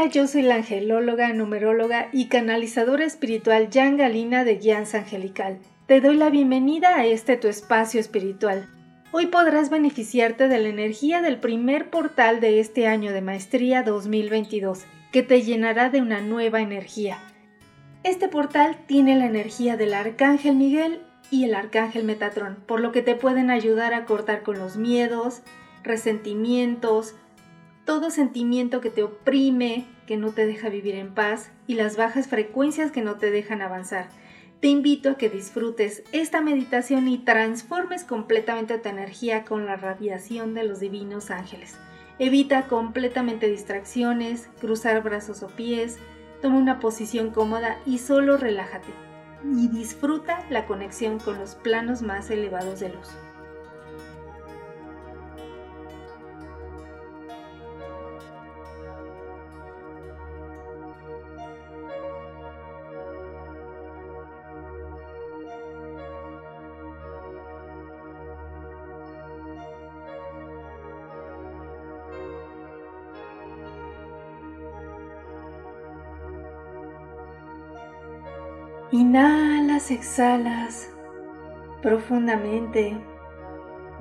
[0.00, 5.58] Hola, yo soy la angelóloga, numeróloga y canalizadora espiritual Jan Galina de Guianza Angelical.
[5.86, 8.66] Te doy la bienvenida a este tu espacio espiritual.
[9.12, 14.86] Hoy podrás beneficiarte de la energía del primer portal de este año de maestría 2022,
[15.12, 17.18] que te llenará de una nueva energía.
[18.02, 23.02] Este portal tiene la energía del Arcángel Miguel y el Arcángel Metatrón, por lo que
[23.02, 25.42] te pueden ayudar a cortar con los miedos,
[25.82, 27.16] resentimientos,
[27.84, 32.28] todo sentimiento que te oprime, que no te deja vivir en paz y las bajas
[32.28, 34.08] frecuencias que no te dejan avanzar.
[34.60, 40.52] Te invito a que disfrutes esta meditación y transformes completamente tu energía con la radiación
[40.52, 41.78] de los divinos ángeles.
[42.18, 45.98] Evita completamente distracciones, cruzar brazos o pies,
[46.42, 48.92] toma una posición cómoda y solo relájate.
[49.42, 53.08] Y disfruta la conexión con los planos más elevados de luz.
[78.92, 80.92] Inhalas, exhalas
[81.80, 82.96] profundamente,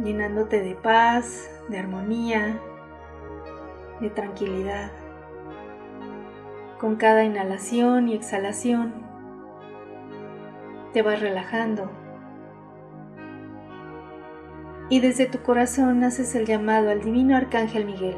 [0.03, 2.59] llenándote de paz, de armonía,
[3.99, 4.89] de tranquilidad.
[6.79, 8.91] Con cada inhalación y exhalación
[10.91, 11.91] te vas relajando.
[14.89, 18.17] Y desde tu corazón haces el llamado al divino arcángel Miguel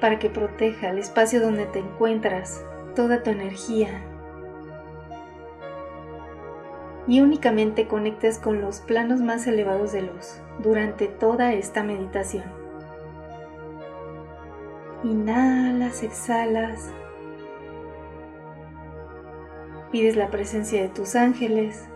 [0.00, 2.64] para que proteja el espacio donde te encuentras
[2.94, 4.02] toda tu energía
[7.06, 12.44] y únicamente conectes con los planos más elevados de luz durante toda esta meditación.
[15.02, 16.92] Inhalas, exhalas.
[19.90, 21.88] Pides la presencia de tus ángeles.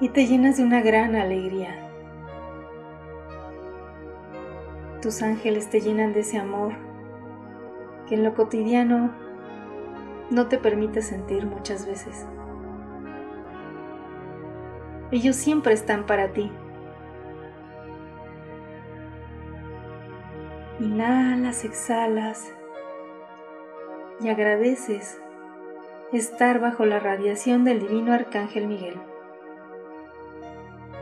[0.00, 1.91] Y te llenas de una gran alegría.
[5.02, 6.72] Tus ángeles te llenan de ese amor
[8.08, 9.12] que en lo cotidiano
[10.30, 12.26] no te permite sentir muchas veces.
[15.10, 16.50] Ellos siempre están para ti.
[20.80, 22.54] Inhalas, exhalas
[24.20, 25.20] y agradeces
[26.12, 29.00] estar bajo la radiación del divino arcángel Miguel.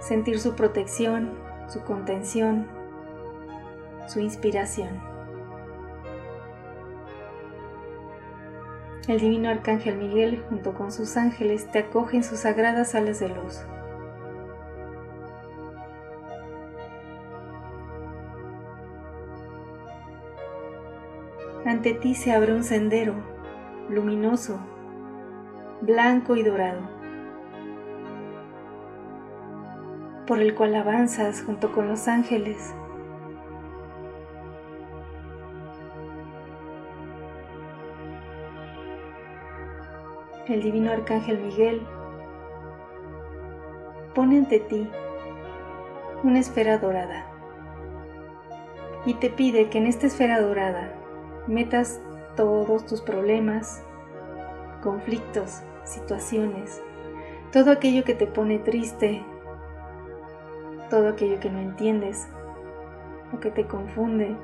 [0.01, 1.39] Sentir su protección,
[1.69, 2.80] su contención,
[4.11, 4.89] su inspiración.
[9.07, 13.29] El divino arcángel Miguel junto con sus ángeles te acoge en sus sagradas alas de
[13.29, 13.65] luz.
[21.65, 23.15] Ante ti se abre un sendero
[23.89, 24.59] luminoso,
[25.83, 26.81] blanco y dorado,
[30.27, 32.75] por el cual avanzas junto con los ángeles
[40.53, 41.87] el divino arcángel Miguel
[44.15, 44.91] pone ante ti
[46.25, 47.27] una esfera dorada
[49.07, 50.93] y te pide que en esta esfera dorada
[51.47, 52.01] metas
[52.37, 53.83] todos tus problemas,
[54.83, 56.83] conflictos, situaciones,
[57.53, 59.23] todo aquello que te pone triste,
[60.91, 62.29] todo aquello que no entiendes,
[63.33, 64.37] lo que te confunde,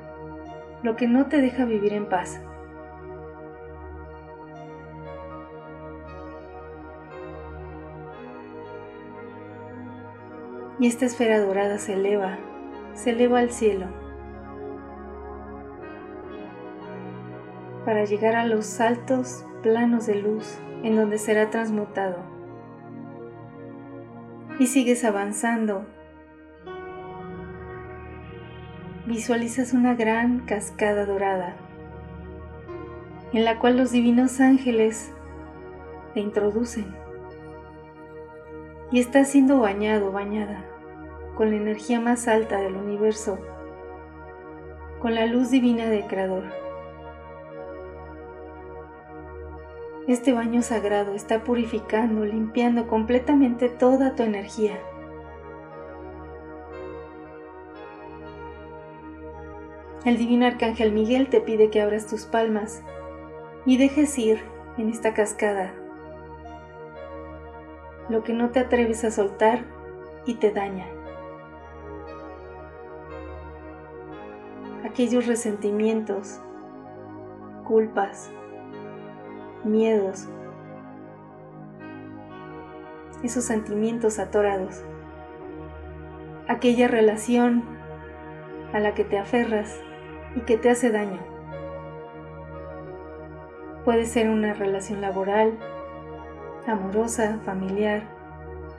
[0.83, 2.41] lo que no te deja vivir en paz.
[10.79, 12.37] Y esta esfera dorada se eleva,
[12.93, 13.87] se eleva al cielo
[17.85, 22.17] para llegar a los altos planos de luz en donde será transmutado.
[24.59, 25.85] Y sigues avanzando.
[29.05, 31.55] Visualizas una gran cascada dorada
[33.31, 35.13] en la cual los divinos ángeles
[36.13, 37.06] te introducen
[38.91, 40.65] y está siendo bañado, bañada
[41.35, 43.37] con la energía más alta del universo,
[44.99, 46.45] con la luz divina del Creador.
[50.07, 54.79] Este baño sagrado está purificando, limpiando completamente toda tu energía.
[60.05, 62.81] El divino arcángel Miguel te pide que abras tus palmas
[63.65, 64.41] y dejes ir
[64.77, 65.73] en esta cascada
[68.09, 69.65] lo que no te atreves a soltar
[70.25, 70.85] y te daña.
[74.85, 76.41] Aquellos resentimientos,
[77.65, 78.31] culpas,
[79.63, 80.27] miedos,
[83.23, 84.83] esos sentimientos atorados,
[86.47, 87.63] aquella relación
[88.73, 89.81] a la que te aferras
[90.35, 91.19] y que te hace daño.
[93.83, 95.57] Puede ser una relación laboral,
[96.71, 98.03] amorosa, familiar,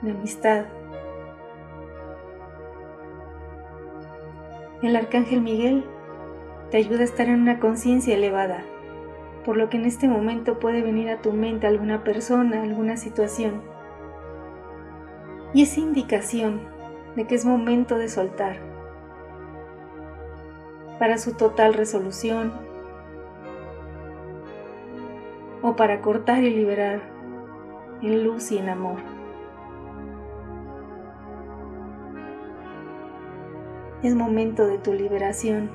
[0.01, 0.65] de amistad.
[4.81, 5.83] El arcángel Miguel
[6.71, 8.63] te ayuda a estar en una conciencia elevada,
[9.43, 13.61] por lo que en este momento puede venir a tu mente alguna persona, alguna situación.
[15.53, 16.61] Y es indicación
[17.15, 18.57] de que es momento de soltar
[20.99, 22.53] para su total resolución
[25.61, 27.18] o para cortar y liberar
[28.01, 28.99] en luz y en amor.
[34.01, 35.69] Es momento de tu liberación.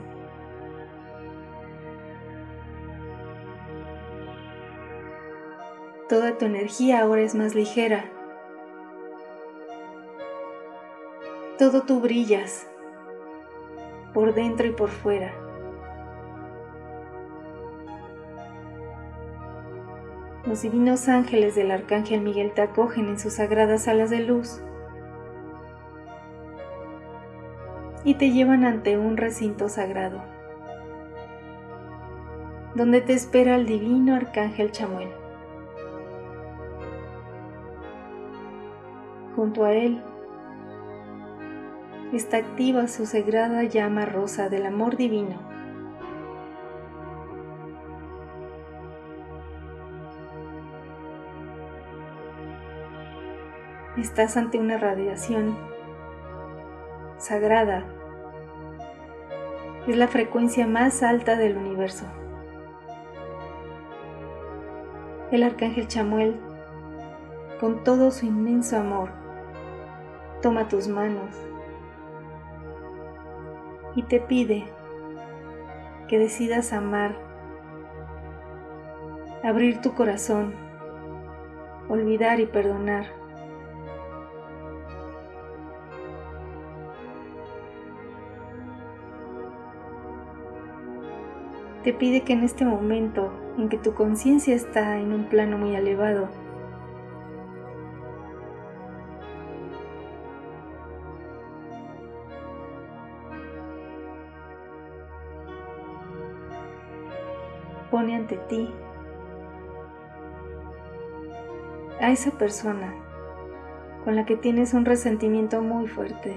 [6.09, 8.05] Toda tu energía ahora es más ligera.
[11.59, 12.67] Todo tú brillas,
[14.13, 15.44] por dentro y por fuera.
[20.47, 24.61] Los divinos ángeles del Arcángel Miguel te acogen en sus sagradas alas de luz
[28.05, 30.23] y te llevan ante un recinto sagrado,
[32.75, 35.09] donde te espera el divino Arcángel Chamuel.
[39.35, 40.03] Junto a él
[42.13, 45.54] está activa su sagrada llama rosa del amor divino
[53.97, 55.57] Estás ante una radiación
[57.17, 57.85] sagrada.
[59.87, 62.05] Es la frecuencia más alta del universo.
[65.31, 66.41] El arcángel Chamuel,
[67.61, 69.11] con todo su inmenso amor,
[70.43, 71.31] toma tus manos
[73.95, 74.65] y te pide
[76.09, 77.15] que decidas amar,
[79.45, 80.53] abrir tu corazón,
[81.89, 83.24] olvidar y perdonar
[91.85, 95.77] te pide que en este momento en que tu conciencia está en un plano muy
[95.77, 96.29] elevado,
[107.91, 108.75] pone ante ti
[112.01, 112.95] a esa persona
[114.05, 116.35] con la que tienes un resentimiento muy fuerte.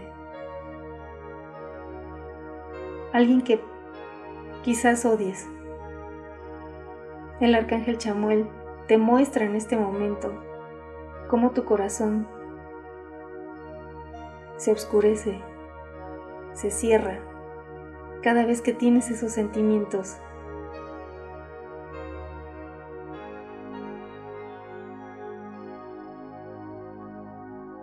[3.13, 3.61] Alguien que
[4.67, 5.47] quizás odies.
[7.39, 8.49] El arcángel Chamuel
[8.89, 10.43] te muestra en este momento
[11.29, 12.27] cómo tu corazón
[14.57, 15.39] se oscurece,
[16.51, 17.17] se cierra
[18.21, 20.17] cada vez que tienes esos sentimientos.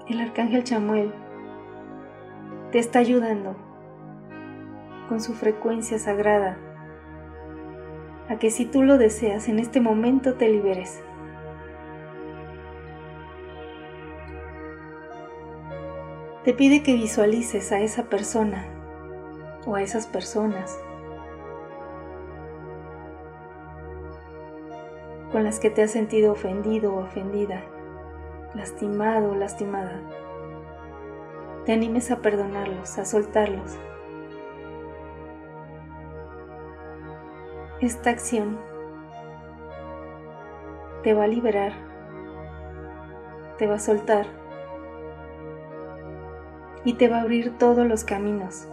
[0.06, 1.14] El arcángel Chamuel
[2.72, 3.56] te está ayudando
[5.08, 6.58] con su frecuencia sagrada
[8.28, 11.02] a que si tú lo deseas en este momento te liberes.
[16.44, 18.66] Te pide que visualices a esa persona
[19.66, 20.78] o a esas personas
[25.32, 27.62] con las que te has sentido ofendido o ofendida,
[28.54, 30.00] lastimado o lastimada.
[31.64, 33.78] Te animes a perdonarlos, a soltarlos
[37.84, 38.56] Esta acción
[41.02, 41.74] te va a liberar,
[43.58, 44.24] te va a soltar
[46.86, 48.66] y te va a abrir todos los caminos.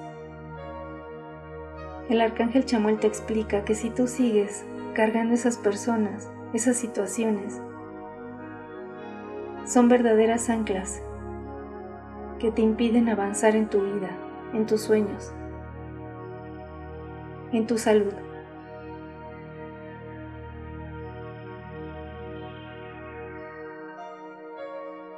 [2.08, 7.62] El arcángel Chamuel te explica que si tú sigues cargando esas personas, esas situaciones,
[9.66, 11.04] son verdaderas anclas
[12.40, 14.12] que te impiden avanzar en tu vida,
[14.54, 15.34] en tus sueños,
[17.52, 18.14] en tu salud.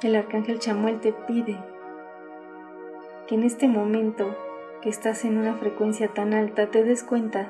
[0.02, 1.58] El arcángel Chamuel te pide
[3.26, 4.36] que en este momento
[4.82, 7.48] que estás en una frecuencia tan alta te des cuenta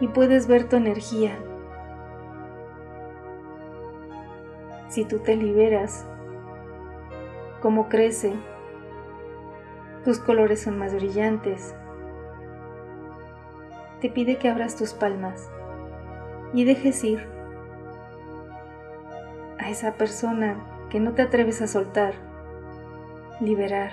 [0.00, 1.36] y puedes ver tu energía.
[4.88, 6.06] Si tú te liberas,
[7.60, 8.34] cómo crece,
[10.04, 11.74] tus colores son más brillantes.
[14.00, 15.50] Te pide que abras tus palmas
[16.52, 17.26] y dejes ir
[19.58, 22.14] a esa persona que no te atreves a soltar,
[23.40, 23.90] liberar.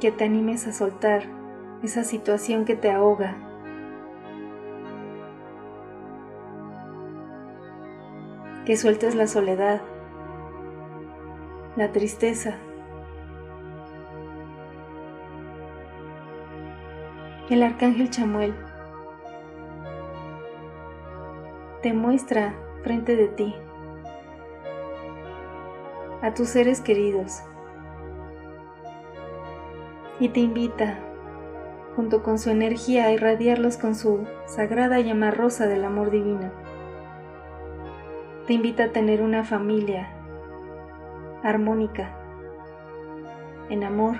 [0.00, 1.24] Que te animes a soltar
[1.82, 3.36] esa situación que te ahoga.
[8.64, 9.82] Que sueltes la soledad,
[11.76, 12.56] la tristeza.
[17.50, 18.54] El arcángel Chamuel
[21.82, 23.54] te muestra frente de ti
[26.22, 27.42] a tus seres queridos
[30.20, 30.98] y te invita,
[31.94, 36.50] junto con su energía, a irradiarlos con su sagrada llama rosa del amor divino.
[38.46, 40.08] Te invita a tener una familia
[41.42, 42.14] armónica,
[43.68, 44.16] en amor.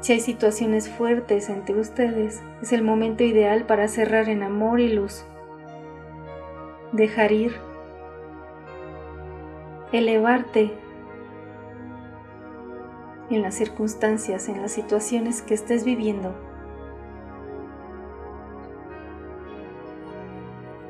[0.00, 4.92] Si hay situaciones fuertes entre ustedes, es el momento ideal para cerrar en amor y
[4.92, 5.24] luz.
[6.92, 7.54] Dejar ir.
[9.92, 10.72] Elevarte
[13.30, 16.34] en las circunstancias, en las situaciones que estés viviendo.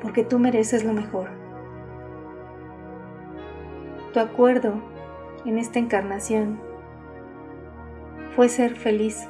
[0.01, 1.29] Porque tú mereces lo mejor.
[4.11, 4.73] Tu acuerdo
[5.45, 6.59] en esta encarnación
[8.35, 9.27] fue ser feliz,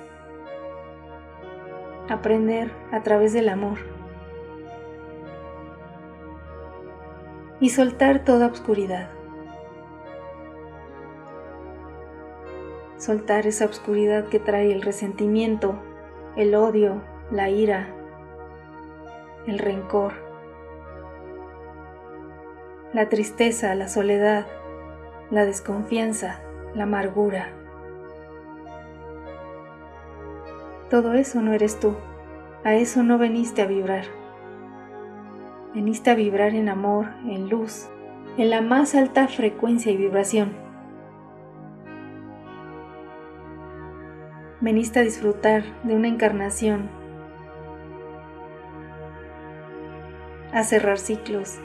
[2.09, 3.90] aprender a través del amor
[7.61, 9.09] y soltar toda obscuridad.
[13.01, 15.81] soltar esa oscuridad que trae el resentimiento,
[16.35, 17.01] el odio,
[17.31, 17.87] la ira,
[19.47, 20.13] el rencor,
[22.93, 24.45] la tristeza, la soledad,
[25.31, 26.41] la desconfianza,
[26.75, 27.49] la amargura.
[30.91, 31.95] Todo eso no eres tú,
[32.63, 34.20] a eso no veniste a vibrar.
[35.73, 37.89] Veniste a vibrar en amor, en luz,
[38.37, 40.71] en la más alta frecuencia y vibración.
[44.61, 46.87] veniste a disfrutar de una encarnación,
[50.53, 51.59] a cerrar ciclos,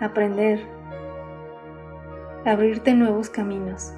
[0.00, 0.60] a aprender,
[2.44, 3.94] a abrirte nuevos caminos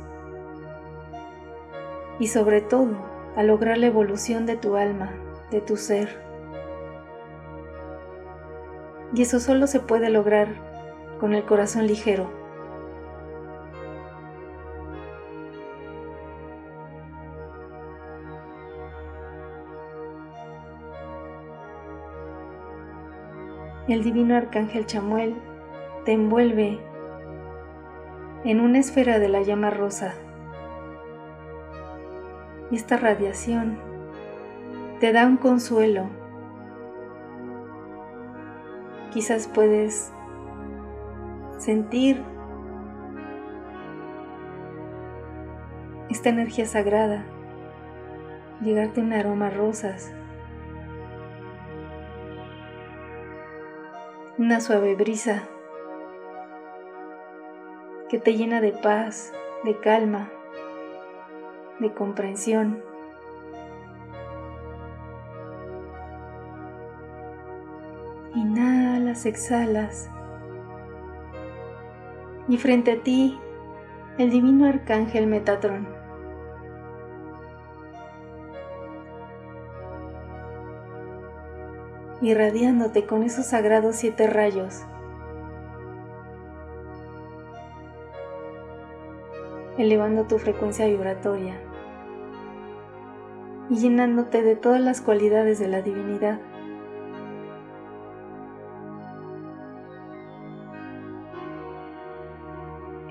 [2.18, 2.96] y sobre todo
[3.34, 5.10] a lograr la evolución de tu alma,
[5.50, 6.27] de tu ser.
[9.14, 10.48] Y eso solo se puede lograr
[11.18, 12.38] con el corazón ligero.
[23.92, 25.34] el divino arcángel Chamuel
[26.04, 26.78] te envuelve
[28.44, 30.14] en una esfera de la llama rosa.
[32.70, 33.78] Y esta radiación
[35.00, 36.17] te da un consuelo.
[39.12, 40.12] Quizás puedes
[41.58, 42.22] sentir
[46.10, 47.24] esta energía sagrada,
[48.60, 50.12] llegarte un aroma a rosas
[54.38, 55.42] una suave brisa
[58.08, 59.32] que te llena de paz,
[59.64, 60.30] de calma,
[61.80, 62.87] de comprensión.
[69.26, 70.10] Exhalas.
[72.48, 73.38] Y frente a ti,
[74.18, 75.98] el divino arcángel Metatron.
[82.20, 84.84] irradiándote con esos sagrados siete rayos.
[89.78, 91.54] elevando tu frecuencia vibratoria
[93.70, 96.40] y llenándote de todas las cualidades de la divinidad.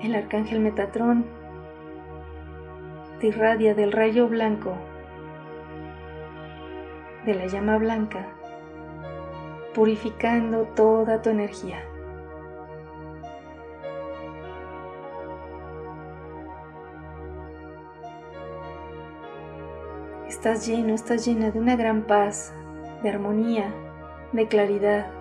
[0.08, 1.26] el arcángel Metatrón
[3.20, 4.74] te irradia del rayo blanco,
[7.26, 8.26] de la llama blanca,
[9.74, 11.82] purificando toda tu energía.
[20.26, 22.54] Estás lleno, estás llena de una gran paz,
[23.02, 23.74] de armonía,
[24.32, 25.17] de claridad.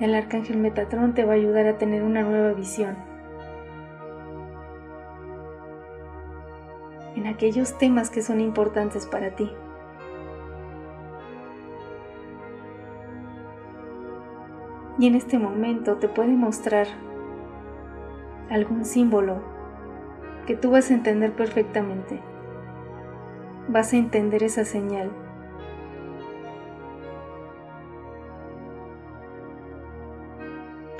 [0.00, 2.96] El arcángel Metatrón te va a ayudar a tener una nueva visión
[7.16, 9.50] en aquellos temas que son importantes para ti.
[14.98, 16.86] Y en este momento te puede mostrar
[18.50, 19.42] algún símbolo
[20.46, 22.20] que tú vas a entender perfectamente.
[23.68, 25.10] Vas a entender esa señal.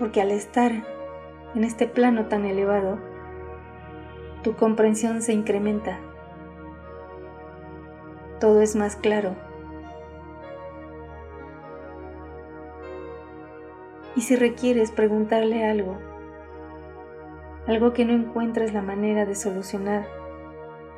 [0.04, 0.70] Porque al estar
[1.54, 2.98] en este plano tan elevado,
[4.42, 5.98] tu comprensión se incrementa.
[8.38, 9.34] Todo es más claro.
[14.14, 15.96] Y si requieres preguntarle algo,
[17.66, 20.06] algo que no encuentras la manera de solucionar,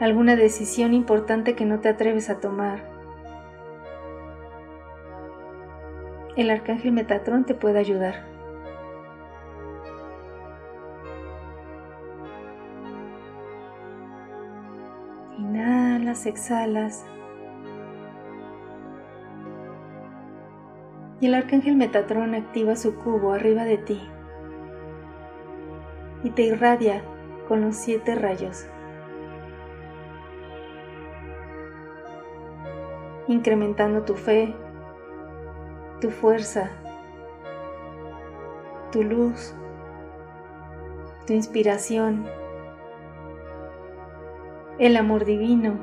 [0.00, 2.80] alguna decisión importante que no te atreves a tomar,
[6.34, 8.35] el arcángel Metatrón te puede ayudar.
[15.38, 17.04] Inhalas, exhalas.
[21.20, 24.00] y el arcángel Metatrón activa su cubo arriba de ti
[26.22, 27.02] y te irradia
[27.48, 28.66] con los siete rayos,
[33.28, 34.54] incrementando tu fe,
[36.00, 36.70] tu fuerza,
[38.90, 39.54] tu luz,
[41.26, 42.26] tu inspiración,
[44.78, 45.78] el amor divino.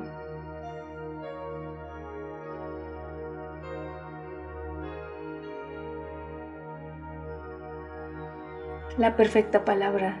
[8.96, 10.20] La perfecta palabra,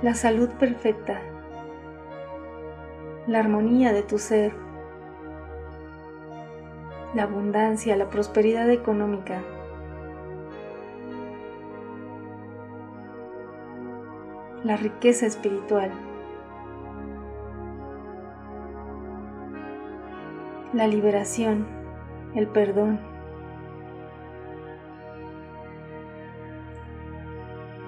[0.00, 1.20] la salud perfecta,
[3.26, 4.52] la armonía de tu ser,
[7.14, 9.42] la abundancia, la prosperidad económica.
[14.64, 15.90] La riqueza espiritual,
[20.72, 21.66] la liberación,
[22.34, 23.00] el perdón,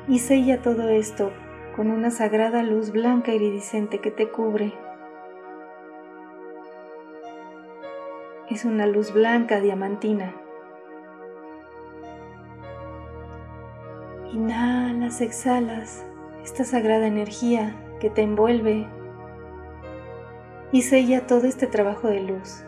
[0.08, 1.30] y sella todo esto
[1.76, 4.72] con una sagrada luz blanca iridiscente que te cubre.
[8.50, 10.34] Es una luz blanca diamantina.
[14.32, 16.04] Inhalas, exhalas
[16.44, 18.86] esta sagrada energía que te envuelve
[20.72, 22.64] y sella todo este trabajo de luz.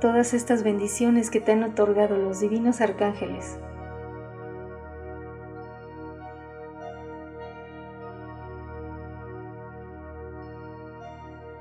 [0.00, 3.58] Todas estas bendiciones que te han otorgado los divinos arcángeles.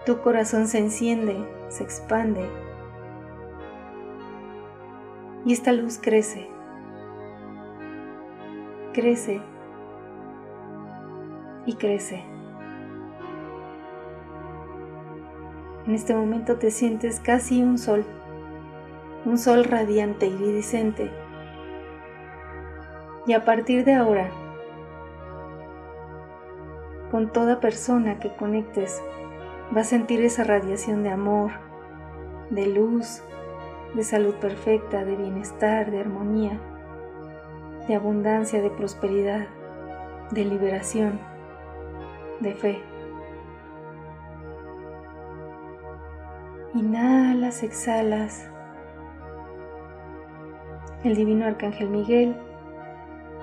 [0.05, 1.37] Tu corazón se enciende,
[1.69, 2.47] se expande
[5.45, 6.47] y esta luz crece,
[8.93, 9.41] crece
[11.77, 12.23] crece.
[15.87, 18.05] En este momento te sientes casi un sol,
[19.25, 21.11] un sol radiante, iridiscente.
[23.27, 24.29] Y a partir de ahora,
[27.11, 29.01] con toda persona que conectes
[29.75, 31.51] Va a sentir esa radiación de amor,
[32.49, 33.23] de luz,
[33.95, 36.59] de salud perfecta, de bienestar, de armonía,
[37.87, 39.47] de abundancia, de prosperidad,
[40.31, 41.21] de liberación,
[42.41, 42.81] de fe.
[46.73, 48.49] Inhalas, exhalas.
[51.03, 52.35] El divino arcángel Miguel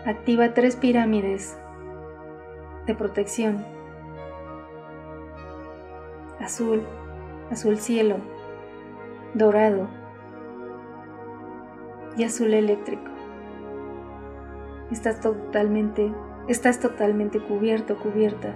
[0.06, 1.58] activa tres pirámides
[2.86, 3.64] de protección
[6.40, 6.82] azul,
[7.50, 8.16] azul cielo,
[9.34, 9.88] dorado
[12.16, 13.10] y azul eléctrico.
[14.90, 16.10] Estás totalmente,
[16.48, 18.54] estás totalmente cubierto, cubierta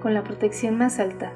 [0.00, 1.32] con la protección más alta.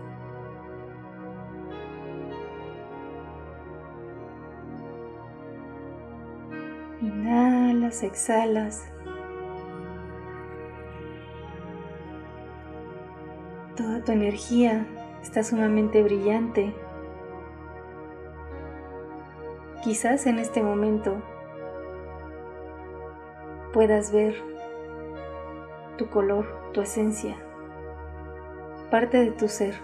[7.00, 8.88] Inhalas, exhalas.
[13.76, 14.86] Toda tu energía
[15.22, 16.74] está sumamente brillante.
[19.82, 21.20] Quizás en este momento
[23.72, 24.36] puedas ver
[25.96, 27.36] tu color, tu esencia,
[28.92, 29.74] parte de tu ser.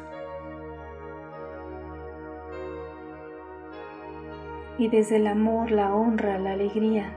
[4.79, 7.13] y desde el amor, la honra, la alegría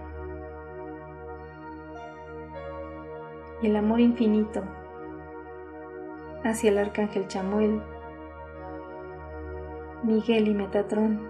[3.61, 4.63] y el amor infinito
[6.43, 7.79] hacia el arcángel Chamuel,
[10.01, 11.29] Miguel y Metatrón.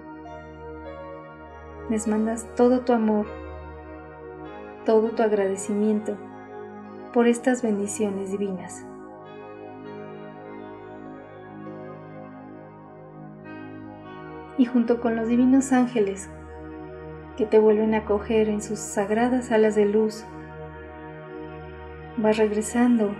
[1.90, 3.26] Les mandas todo tu amor,
[4.86, 6.16] todo tu agradecimiento
[7.12, 8.86] por estas bendiciones divinas.
[14.58, 16.30] Y junto con los divinos ángeles
[17.38, 20.26] que te vuelven a coger en sus sagradas alas de luz,
[22.18, 23.12] vas regresando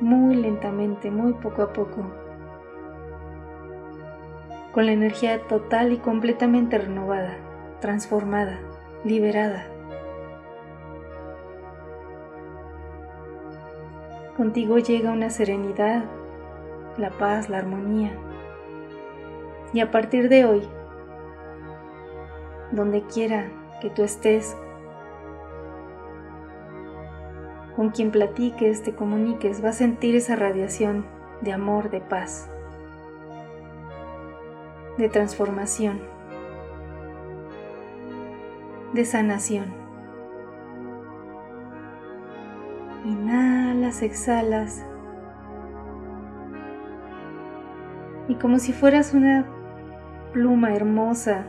[0.00, 2.12] muy lentamente, muy poco a poco,
[4.72, 7.38] con la energía total y completamente renovada,
[7.80, 8.58] transformada,
[9.04, 9.66] liberada.
[14.36, 16.04] Contigo llega una serenidad,
[16.98, 18.12] la paz, la armonía.
[19.72, 20.62] Y a partir de hoy,
[22.72, 23.50] donde quiera
[23.80, 24.56] que tú estés,
[27.76, 31.04] con quien platiques, te comuniques, va a sentir esa radiación
[31.42, 32.48] de amor, de paz,
[34.96, 36.00] de transformación,
[38.94, 39.66] de sanación.
[43.04, 44.84] Inhalas, exhalas.
[48.26, 49.46] Y como si fueras una
[50.36, 51.46] pluma hermosa,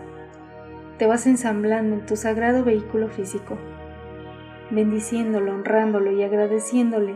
[0.97, 3.57] te vas ensamblando en tu sagrado vehículo físico
[4.69, 7.15] bendiciéndolo, honrándolo y agradeciéndole.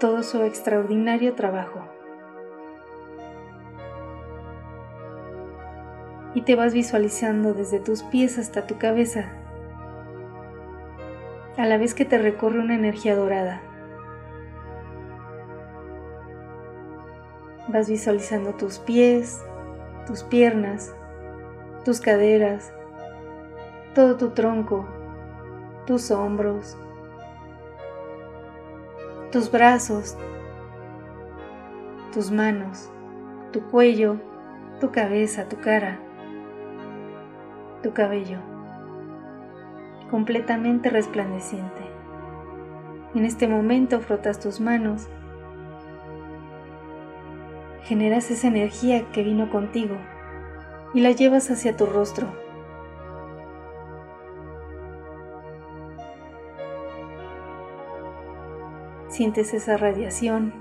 [0.00, 1.82] todo su extraordinario trabajo.
[6.34, 9.32] Y te vas visualizando desde tus pies hasta tu cabeza,
[11.56, 13.62] a la vez que te recorre una energía dorada.
[17.74, 19.44] Vas visualizando tus pies,
[20.06, 20.94] tus piernas,
[21.84, 22.72] tus caderas,
[23.96, 24.86] todo tu tronco,
[25.84, 26.78] tus hombros,
[29.32, 30.16] tus brazos,
[32.12, 32.92] tus manos,
[33.52, 34.20] tu cuello,
[34.78, 35.98] tu cabeza, tu cara,
[37.82, 38.38] tu cabello,
[40.12, 41.82] completamente resplandeciente.
[43.16, 45.08] En este momento frotas tus manos,
[47.84, 49.96] generas esa energía que vino contigo
[50.94, 52.26] y la llevas hacia tu rostro.
[59.08, 60.52] Sientes esa radiación,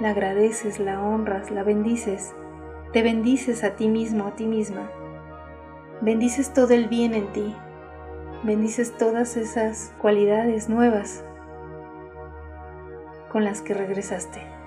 [0.00, 2.34] la agradeces, la honras, la bendices,
[2.92, 4.90] te bendices a ti mismo, a ti misma.
[6.00, 7.54] Bendices todo el bien en ti,
[8.44, 11.24] bendices todas esas cualidades nuevas
[13.30, 14.57] con las que regresaste.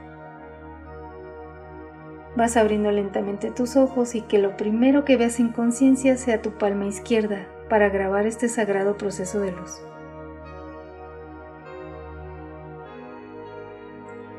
[2.36, 6.52] Vas abriendo lentamente tus ojos y que lo primero que veas en conciencia sea tu
[6.52, 9.82] palma izquierda para grabar este sagrado proceso de luz.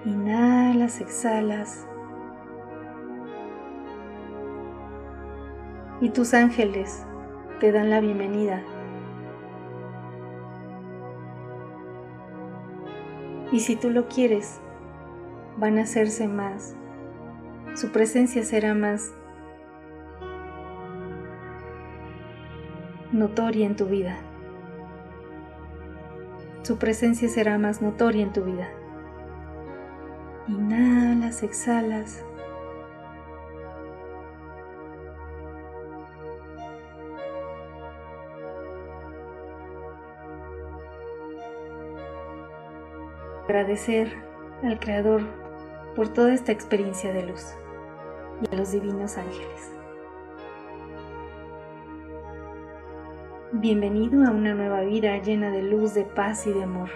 [0.06, 1.86] Inhalas, exhalas.
[6.00, 7.06] Y tus ángeles
[7.60, 8.62] te dan la bienvenida.
[13.52, 14.60] Y si tú lo quieres,
[15.58, 16.74] van a hacerse más
[17.74, 19.12] su presencia será más
[23.12, 24.18] notoria en tu vida.
[26.62, 28.68] Su presencia será más notoria en tu vida.
[30.48, 32.24] Inhalas, exhalas.
[43.44, 44.12] Agradecer
[44.62, 45.22] al Creador
[45.94, 47.54] por toda esta experiencia de luz
[48.42, 49.72] y a los divinos ángeles.
[53.52, 56.88] Bienvenido a una nueva vida llena de luz, de paz y de amor.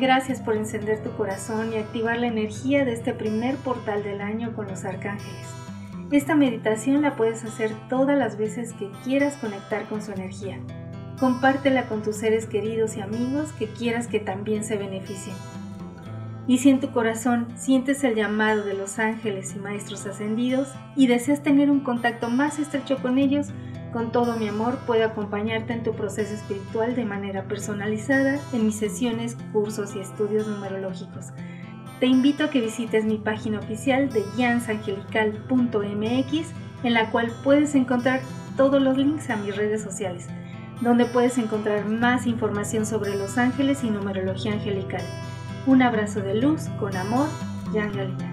[0.00, 4.54] Gracias por encender tu corazón y activar la energía de este primer portal del año
[4.54, 5.46] con los arcángeles.
[6.10, 10.58] Esta meditación la puedes hacer todas las veces que quieras conectar con su energía.
[11.18, 15.36] Compártela con tus seres queridos y amigos que quieras que también se beneficien.
[16.46, 21.08] Y si en tu corazón sientes el llamado de los ángeles y maestros ascendidos y
[21.08, 23.48] deseas tener un contacto más estrecho con ellos,
[23.92, 28.76] con todo mi amor puedo acompañarte en tu proceso espiritual de manera personalizada en mis
[28.76, 31.26] sesiones, cursos y estudios numerológicos.
[31.98, 36.48] Te invito a que visites mi página oficial de guiansangelical.mx
[36.82, 38.20] en la cual puedes encontrar
[38.56, 40.28] todos los links a mis redes sociales,
[40.80, 45.02] donde puedes encontrar más información sobre los ángeles y numerología angelical.
[45.66, 47.28] Un abrazo de luz, con amor,
[47.72, 48.29] Jan Galina.